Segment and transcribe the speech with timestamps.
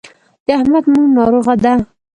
[0.45, 1.73] د احمد مور ناروغه ده.